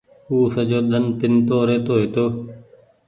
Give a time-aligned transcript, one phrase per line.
[0.29, 2.25] او سجو ۮن پينتو رهيتو هيتو۔